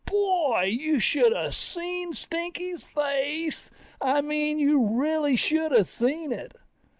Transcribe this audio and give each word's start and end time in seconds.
Boy, 0.07 0.63
you 0.79 0.99
should 0.99 1.31
of 1.31 1.53
seen 1.53 2.13
Stinky's 2.13 2.83
face. 2.83 3.69
I 4.01 4.21
mean 4.21 4.57
you 4.57 4.83
really 4.99 5.35
should 5.35 5.71
of 5.77 5.87
seen 5.87 6.31
it. 6.31 6.53